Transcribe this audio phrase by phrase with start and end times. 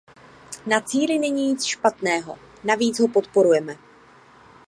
[0.65, 3.75] Na cíli není nic špatného; navíc ho podporujeme.